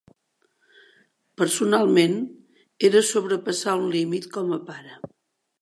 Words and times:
Personalment, 1.41 2.17
era 2.91 3.05
sobrepassar 3.13 3.79
un 3.85 3.87
límit 3.97 4.29
com 4.39 4.53
a 4.59 4.63
pare. 4.73 4.99